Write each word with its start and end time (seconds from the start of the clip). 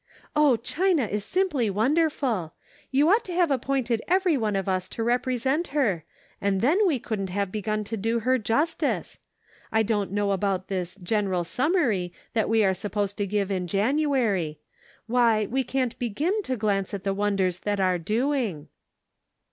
"Oh, 0.35 0.57
China 0.57 1.05
is 1.05 1.23
simply 1.23 1.69
wonderful. 1.69 2.55
You 2.89 3.09
ought 3.11 3.23
to 3.25 3.35
have 3.35 3.51
appointed 3.51 4.01
every 4.07 4.35
one 4.35 4.55
of 4.55 4.67
us 4.67 4.87
to 4.87 5.03
represent 5.03 5.67
her, 5.77 6.05
and 6.41 6.59
then 6.59 6.87
we 6.87 6.97
couldn't 6.97 7.29
have 7.29 7.51
begun 7.51 7.83
to 7.83 7.95
do 7.97 8.21
her 8.21 8.39
justice. 8.39 9.19
I 9.71 9.83
don't 9.83 10.11
know 10.11 10.31
about 10.31 10.69
this' 10.69 10.95
general 11.13 11.43
summary' 11.43 12.11
that 12.33 12.49
we 12.49 12.63
are 12.63 12.73
supposed 12.73 13.15
to 13.17 13.27
give 13.27 13.51
in 13.51 13.67
January. 13.67 14.57
Why 15.05 15.45
we 15.45 15.63
can't 15.63 15.99
begin 15.99 16.41
to 16.49 16.57
glance 16.57 16.95
at 16.95 17.03
the 17.03 17.13
wonders 17.13 17.59
that 17.59 17.79
are 17.79 17.99
doing." 17.99 18.69